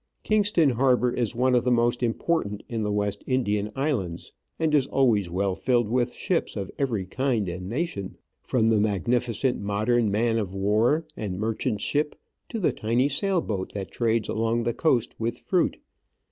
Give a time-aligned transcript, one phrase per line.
[0.23, 4.87] Kingston Harbour is one of the most important in the West Indian Islands, and is
[4.87, 10.39] always well filled with ships of every kind and nation, from the magnificent modern man
[10.39, 12.15] of war and merchant ship
[12.49, 15.77] to the tiny sail boat that trades along the coast with fruit.